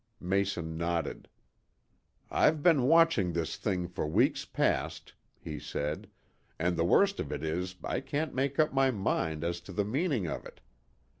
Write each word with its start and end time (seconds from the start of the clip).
Mason 0.19 0.77
nodded. 0.77 1.29
"I've 2.31 2.63
been 2.63 2.87
watching 2.87 3.33
this 3.33 3.55
thing 3.55 3.87
for 3.87 4.07
weeks 4.07 4.45
past," 4.45 5.13
he 5.39 5.59
said, 5.59 6.09
"and 6.57 6.75
the 6.75 6.83
worst 6.83 7.19
of 7.19 7.31
it 7.31 7.43
is 7.43 7.75
I 7.83 7.99
can't 7.99 8.33
make 8.33 8.57
up 8.57 8.73
my 8.73 8.89
mind 8.89 9.43
as 9.43 9.61
to 9.61 9.71
the 9.71 9.85
meaning 9.85 10.25
of 10.25 10.43
it. 10.43 10.59